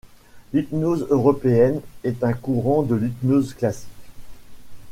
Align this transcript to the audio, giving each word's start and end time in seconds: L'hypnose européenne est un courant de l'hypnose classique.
L'hypnose 0.51 1.05
européenne 1.11 1.79
est 2.03 2.23
un 2.23 2.33
courant 2.33 2.81
de 2.81 2.95
l'hypnose 2.95 3.53
classique. 3.53 3.87